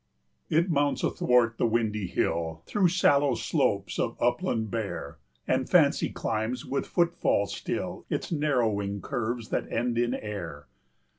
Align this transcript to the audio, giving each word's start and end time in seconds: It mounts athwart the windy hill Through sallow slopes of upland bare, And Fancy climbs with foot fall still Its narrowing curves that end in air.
It 0.49 0.67
mounts 0.67 1.03
athwart 1.03 1.59
the 1.59 1.67
windy 1.67 2.07
hill 2.07 2.63
Through 2.65 2.87
sallow 2.87 3.35
slopes 3.35 3.99
of 3.99 4.19
upland 4.19 4.71
bare, 4.71 5.19
And 5.47 5.69
Fancy 5.69 6.09
climbs 6.09 6.65
with 6.65 6.87
foot 6.87 7.13
fall 7.13 7.45
still 7.45 8.07
Its 8.09 8.31
narrowing 8.31 9.03
curves 9.03 9.49
that 9.49 9.71
end 9.71 9.99
in 9.99 10.15
air. 10.15 10.65